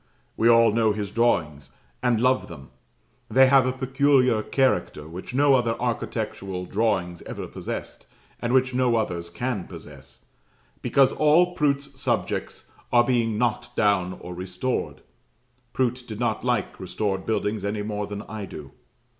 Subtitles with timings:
[0.35, 1.69] We all know his drawings,
[2.01, 2.71] and love them:
[3.29, 8.07] they have a peculiar character which no other architectural drawings ever possessed,
[8.41, 10.25] and which no others can possess,
[10.81, 15.01] because all Prout's subjects are being knocked down or restored.
[15.71, 18.71] (Prout did not like restored buildings any more than I do.)